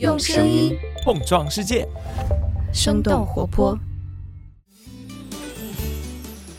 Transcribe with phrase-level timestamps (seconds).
[0.00, 1.86] 用声音碰撞世界，
[2.72, 3.78] 生动活泼。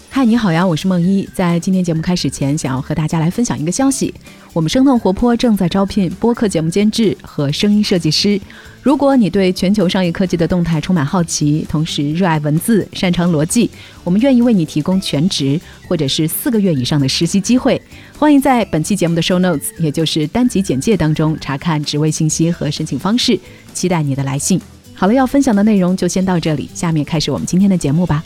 [0.09, 1.27] 嗨，你好呀，我是梦一。
[1.33, 4.13] 在今天节目开始前，想要和大家来分享一个消息：
[4.55, 8.39] 我们生动活泼正在招聘播客节目监制和声音设计师。
[8.81, 13.69] 如果你对全球商业科技的动态充满好奇，同时热爱文字、擅长逻辑，
[14.05, 15.59] 我们愿意为你提供全职
[15.89, 17.81] 或者是四个月以上的实习机会。
[18.17, 23.37] 欢迎在本期节目的 show notes，也就是单集简介当中查看职位信息和申请方式。
[23.73, 24.57] 期待你的来信。
[24.93, 28.23] 好了，要分享的内容就先到这里，下面开始我们今天的节目吧。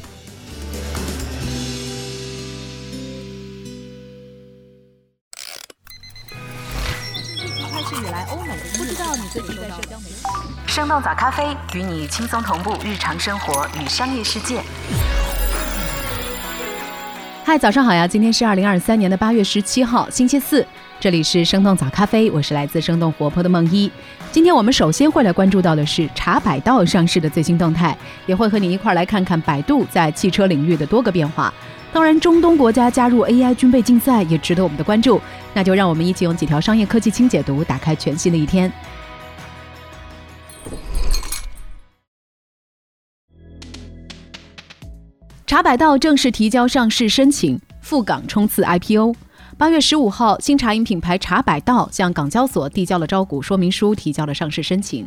[8.32, 10.18] 欧美不知道你最近在社交媒体。
[10.68, 14.62] 生动早咖啡与你轻松同步日常生活与商业世界。
[17.44, 18.08] 嗨，早上好呀！
[18.08, 20.64] 今天是二零二三年的八月十七号，星期四。
[21.00, 23.92] 这里是生动早咖啡，我是来自生动活泼的梦一。
[24.32, 31.52] 今天我们首先会来关注到的是茶百道上市的最新动态，也会和你一块来看看百度在汽车领域的多个变化。
[31.92, 35.20] 当然，中东国家加入 AI 军备竞赛也值得我们的关注。
[35.54, 38.72] 那就让我们一起用几条商业科技轻解读，打开全新的一天。
[45.48, 49.16] 茶百道正式提交上市申请，赴港冲刺 IPO。
[49.58, 55.06] 八月十五号，新茶饮品牌茶百道向港交所递交了招股说明书，提交了上市申请。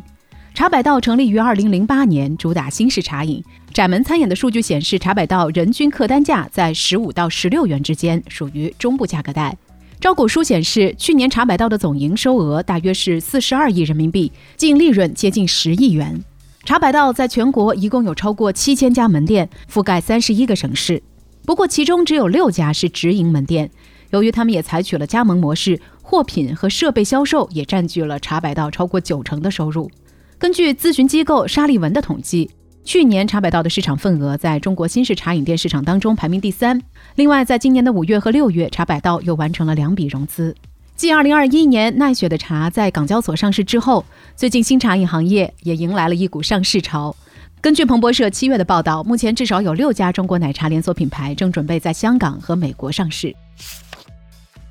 [0.53, 3.43] 茶百道成立于二零零八年，主打新式茶饮。
[3.73, 9.57] 窄门餐饮的数据显示，茶百道人均客单价在十五到十六元之间，属于中部价格带。
[9.99, 16.23] 招股书显示，去年茶百道的总营收额大约是四十二亿人民币，净利润接近十亿元。
[16.63, 21.01] 茶百道在全国一共有超过七千家门店，覆盖三十一个省市。
[21.47, 23.71] 不过，其中只有六家是直营门店。
[24.11, 29.89] 由于他们也采取了加盟模式，货品和设备销售也占据了茶百道超过九成的收入。
[30.43, 32.51] 根据咨询机构沙利文的统计，
[32.83, 36.81] 去年茶百道的市场份额在中国新式茶饮店市场当中排名第三。
[37.15, 40.53] 另外，在今年的五月和六月，茶百道又完成了两笔融资。
[40.97, 44.03] 继2021年奈雪的茶在港交所上市之后，
[44.35, 47.15] 最近新茶饮行业也迎来了一股上市潮。
[47.61, 53.33] 根据彭博社七月的报道，目前至少有六家中国奶茶连锁品牌正准备在香港和美国上市。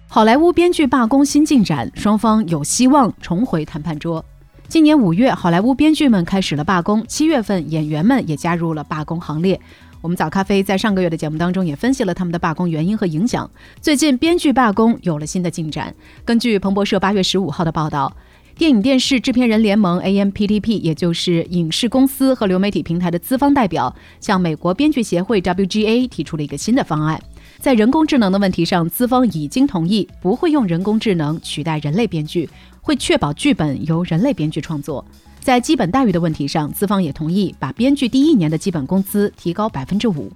[0.06, 4.22] 好莱坞编剧罢工新进展，双方有希望重回谈判桌。
[4.72, 9.60] 今年五月，好莱坞编剧们开始了罢工，七月份演员们也加入了罢工行列。
[10.00, 13.50] 我们早咖啡在上个月的节目当中也分析了他们的罢工原因和影响。
[13.82, 15.94] 最近编剧罢工有了新的进展。
[16.24, 18.16] 根据彭博社八月十五号的报道，
[18.56, 27.20] 电影电视制片人联盟 （AMPTP） 也就是影视公司和流媒体平台的资方代表，向美国编剧协会 （WGA） 提出了一个新的方案。
[27.62, 32.50] 在人工智能的问题上，资方已经同意不会用人工智能取代人类编剧，
[32.80, 35.04] 会确保剧本由人类编剧创作。
[35.38, 40.28] 在基本待遇的问题上，资方也同意把编剧第一年的基本工资提高百分之五。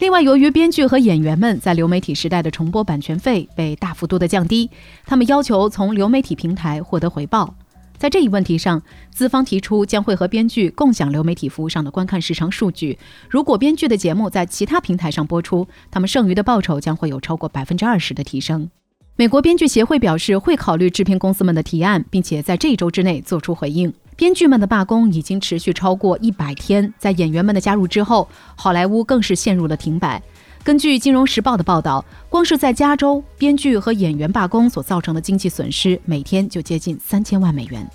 [0.00, 4.68] 另外，由于编剧和演员们在流媒体时代的重播版权费被大幅度的降低，
[5.06, 7.54] 他们要求从流媒体平台获得回报。
[7.98, 12.98] 在这一问题上，资方提出将会和编剧共享流媒体服务上的观看时长数据。
[13.28, 18.70] 如果编剧的节目在其他平台上播出，他们剩余的报酬将会有超过百分之二十的提升。
[19.18, 23.92] 美国编剧协会表示会考虑制片公司们的提案，并且在这一周之内做出回应。
[24.14, 30.22] 编剧们的罢工已经持续超过一百天，在演员们的加入之后，好莱坞更是陷入了停摆。
[30.66, 37.88] 根据《金融时报》的报道，光是在加州，编剧和演员罢工所造成的经济损失，每天就接近三千万美元。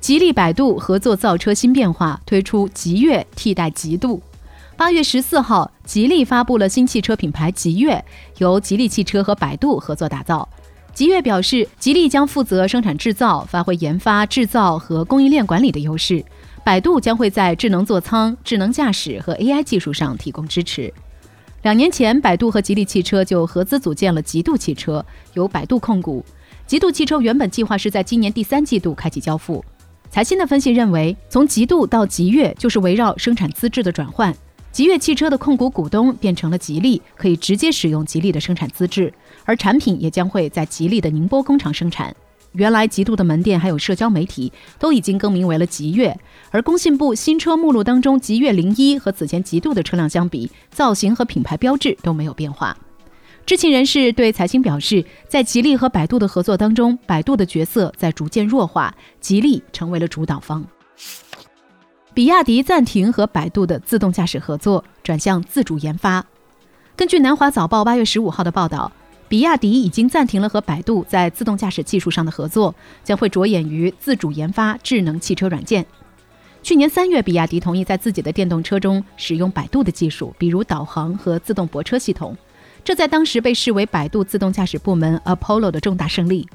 [0.00, 4.22] 吉利百度合作造车新变化，推出极越替代极度。
[4.74, 8.02] 八月十四号，吉利发布了新汽车品牌极越，
[8.38, 10.48] 由吉利汽车和百度合作打造。
[10.94, 16.24] 吉越表示，吉利将负责生产制造，发挥研发、制造和供应链管理的优势。
[16.64, 20.90] 百度将会在智能座舱、智能驾驶和 AI 技术上提供支持。
[21.62, 25.04] 两年前，百度和吉利汽车就合资组建了极度汽车，
[25.34, 26.24] 由百度控股。
[26.66, 29.64] 极度汽车原本计划是在今年第三季度开启交付。
[30.08, 34.34] 财新的分析认为，从极度到极越就是围绕生产资质的转换。
[34.70, 39.12] 极越汽车的控股股东变成了吉利，可以直接使用吉利的生产资质，
[39.44, 42.14] 而产品也将会在吉利的宁波工厂生产。
[42.52, 46.18] 原来极度的门店还有社交媒体都已经更名为了极越，
[46.50, 52.76] 而工信部新车目录当中极越零一和此前极度的车辆相比，造型和品牌标志都没有变化。
[53.46, 60.64] 知情人士对财新表示，在吉利和百度的合作当中，百度的角色在逐渐弱化，吉利成为了主导方。
[62.12, 66.24] 比亚迪暂停和百度的自动驾驶合作，转向自主研发。
[66.96, 68.90] 根据南华早报八月十五号的报道，
[69.28, 75.84] 比亚迪已经暂停了和百度在自动驾驶技术上的合作，将会着眼于自主研发智能汽车软件。
[76.62, 82.36] 去年三月，比亚迪同意在自己的电动车中使用百度的技术，比如导航和自动泊车系统，
[82.82, 86.48] 这在当时被视为百度自动驾驶部门 Apollo 的重大胜利。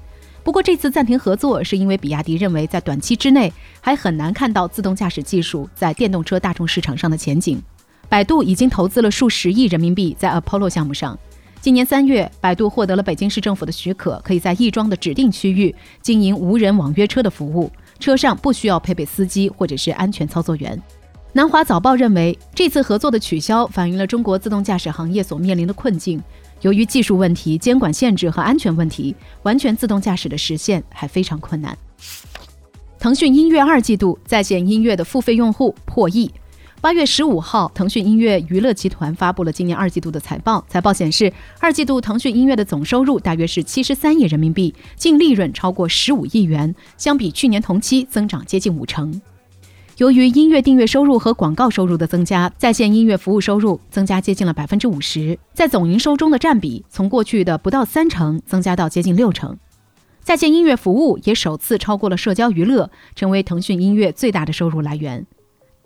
[0.44, 7.62] 不过，这次暂停合作是因为比亚迪认为在短期之内还很难看到自动驾驶技术在电动车大众市场上的前景。
[8.10, 11.18] 百度已经投资了数十亿人民币在 Apollo 项目上。
[11.64, 20.78] 今年三月，百度获得了北京市政府的许可，可以在亦庄的指定区域经营无人网约车的服务，车上不需要配备司机或者是安全操作员。
[21.32, 26.22] 南华早报认为，这次合作的取消反映了中国自动驾驶行业所面临的困境。
[26.60, 31.78] 由于技术问题、监管限制和安全问题，完全自动驾驶的实现还非常困难。
[33.00, 36.30] 腾讯音乐二季度在线音乐的付费用户破亿。
[36.84, 40.66] 八月十五号，腾讯音乐娱乐集团发布了今年二季度的财报。
[40.68, 41.32] 财报显示，
[41.62, 49.22] 二季度腾讯音乐的总收入大约是七十三亿人民币，净利润超过十五亿元，相比去年同期增长接近五成。
[49.96, 59.58] 由于音乐订阅收入和广告收入的增加，在线音乐服务收入增加接近了百分之五十，在总营收中的占比从过去的不到三成增加到接近六成。
[60.22, 65.26] 在线音乐服务也首次超过了社交娱乐，成为腾讯音乐最大的收入来源。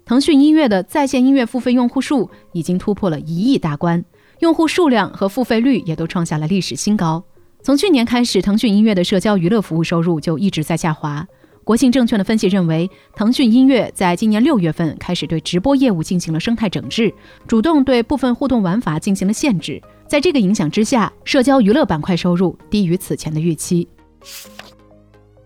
[0.08, 4.06] 腾讯音乐的在线音乐付费用户数已经突破了一亿大关，
[4.40, 7.22] 用户数量和付费率也都创下了历史新高。
[7.62, 11.28] 从去年开始，腾讯音乐的社交娱乐服务收入就一直在下滑。
[11.66, 17.14] 国信证券的分析认为，腾讯音乐在今年六月份开始对直播业务进行了生态整治，
[17.46, 19.82] 主动对部分互动玩法进行了限制。
[20.08, 23.86] 在这个影响之下，社交娱乐板块收入低于此前的预期。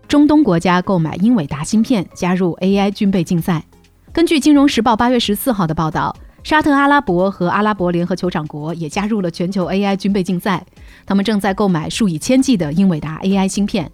[0.06, 3.64] 中东国家购买英伟达芯片加入 AI 军备竞赛。
[4.14, 6.14] 根据《金融时报》八月十四号的报道，
[6.44, 10.62] 沙特阿拉伯和阿拉伯联合酋长国也加入了全球 AI 军备竞赛，
[11.06, 13.90] 他们正在购买数以千计的英伟达 AI 芯片。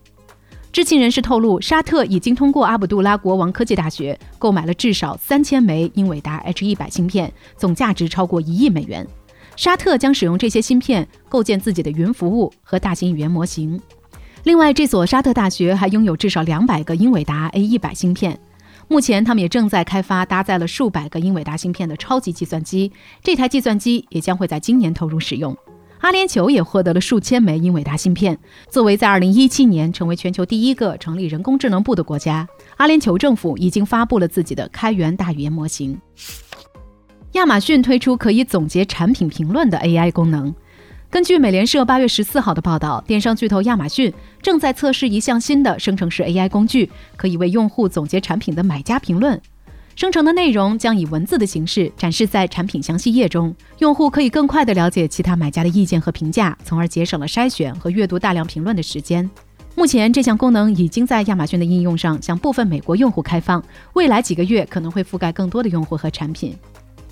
[0.73, 9.07] 知情人士透露，沙特已经通过阿卜杜拉国王科技大学购买了至少三千枚英伟达 H 一百芯片，总价值超过一亿美元。
[9.55, 13.81] 沙特将使用这些芯片构建自己的云服务和大型语言模型。
[14.43, 18.37] 另外，这所沙特大学还拥有至少两百个英伟达 A 一百芯片。
[18.91, 22.91] 目前，他们也正在开发搭载了数百个英伟达芯片的超级计算机，
[23.23, 25.55] 这台计算机也将会在今年投入使用。
[26.01, 28.39] 阿联酋也获得了数千枚英伟达芯片。
[28.71, 36.01] 作为在2017年成为全球第一个成立人工智能部的国家，阿联酋政府已经发布了自己的开源大语言模型。
[37.33, 40.55] 亚马逊推出可以总结产品评论的 AI 功能。
[41.11, 44.13] 根据美联社8月14号的报道，电商巨头亚马逊
[44.43, 49.41] 正在测试一项新的生成式 AI 工具，可以为用户总结产品的买家评论。
[49.97, 59.29] 生成的内容将以文字的形式展示在产品详细页中，用户可以更快地了解其他买家的意见和评价，从而节省了筛选和阅读大量评论的时间。
[59.75, 63.65] 目前，这项功能已经在亚马逊的应用上向部分美国用户开放，
[63.95, 66.55] 未来几个月可能会覆盖更多的用户和产品。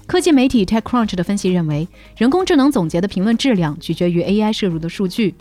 [0.06, 1.86] 科技媒体 TechCrunch 的分析认为，
[2.16, 5.34] 人工智能总结的评论质量取决于 AI 摄入的数据。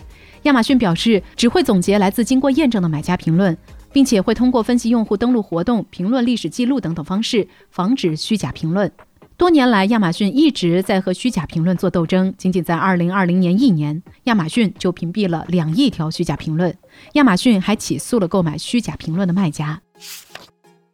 [0.44, 3.58] 亚马逊表示，只会总结来自经过验证的买家评论。
[3.96, 8.92] 并且会通过分析用户登录活动、评论历史记录等等方式，防止虚假评论。
[9.38, 12.34] 多年来，亚马逊一直在和虚假评论做斗争。
[12.38, 16.76] 仅仅在2020年一年，亚马逊就屏蔽了两亿条虚假评论。
[17.14, 19.82] 亚马逊还起诉了购买虚假评论的卖家。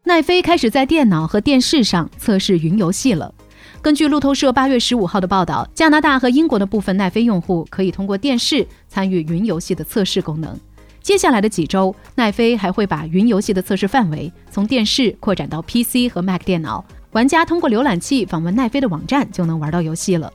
[0.03, 3.34] 奈飞开始在电脑和电视上测试云游戏了。
[3.81, 10.55] 根据路透社8月15号的报道，加拿大和英国的部分奈飞用户可以通过电视参与云游戏的测试功能。
[11.01, 16.85] 接下来的几周，奈飞还会把云游戏的测试范围从电视扩展到 PC 和 Mac 电脑。
[17.13, 20.31] 玩家通过浏览器访问奈飞的网站就能玩到游戏了。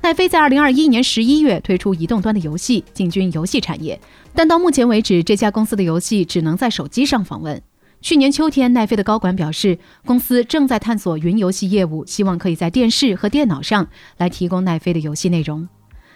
[0.00, 4.00] 奈飞在2021年11月推出移动端的游戏，进军游戏产业，
[4.32, 7.60] 但到目前为止，这家公司的游戏只能在手机上访问。
[8.06, 15.68] 去年秋天，奈飞的高管表示，公司正在探索云游戏业务，希望可以在电视和电脑上来提供奈飞的游戏内容。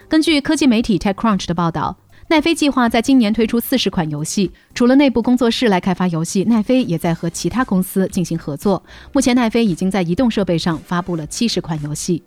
[0.08, 1.96] 根据科技媒体 TechCrunch 的报道。
[2.28, 8.80] 奈飞计划在今年推出四十款游戏，除了内部工作室来开发游戏，奈飞也在和其他公司进行合作。
[9.12, 12.22] 目前，奈飞已经在移动设备上发布了七十款游戏。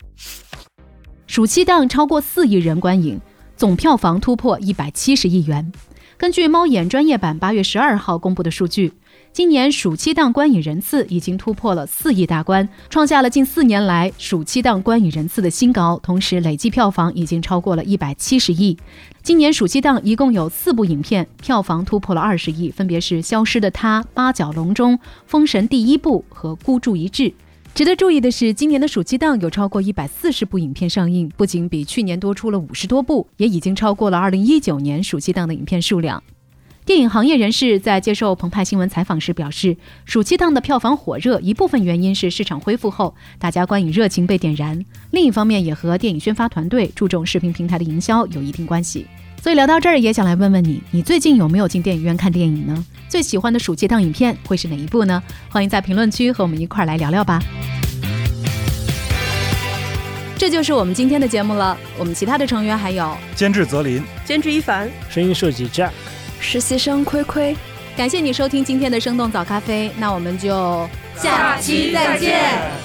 [1.25, 3.17] 暑期档超过四亿人观影，
[3.55, 5.71] 总票房突破一百七十亿元。
[6.15, 8.93] 根据猫眼专业版八月十二号公布的数据。
[9.31, 15.99] 今年暑期档观影人次已经突破了四亿大关，创下了近四年来暑期档观影人次的新高。
[16.03, 18.77] 同时，累计票房已经超过了一百七十亿。
[19.23, 24.93] 今年暑期档一共有四部影片票房突破了二十亿，分别是《消失的她》《八角笼中》
[25.25, 27.23] 《封神第一部》和《孤注一掷》。
[27.75, 36.21] 值得注意的是，今年的暑期档有超过一百四十部影片上映，不仅比去年多出了五十多部，也已经超过了二零一九年暑期档的影片数量。
[36.85, 39.75] 电影行业人士在接受澎湃新闻采访时表示，
[40.05, 49.07] 暑期档的票房火热，一部分原因是市场恢复后，大家观影热情被点燃；另一方面，也和电影宣发团队注重视频平台的营销有一定关系。
[49.43, 52.85] 所以聊到这儿，也想来问问你，你最近有没有进电影院看电影呢？
[53.09, 55.21] 最喜欢的暑期档影片会是哪一部呢？
[55.49, 57.41] 欢迎在评论区和我们一块儿来聊聊吧。
[60.37, 61.77] 这就是我们今天的节目了。
[61.97, 65.89] 我们其他的成员还有监制泽林、监制一凡、声音设计 Jack、
[66.39, 67.53] 实习生亏亏。
[67.97, 72.82] 感谢你收听今天的生动早咖啡，那我们就下期再见。